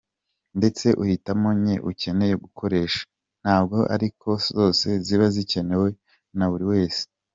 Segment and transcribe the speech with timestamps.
[0.57, 3.01] Ndetse uhitemo nke ukeneye gukoresha,
[3.41, 4.27] ntabwo ariko
[4.57, 5.89] zose ziba zikenewe
[6.37, 7.03] na buri wese.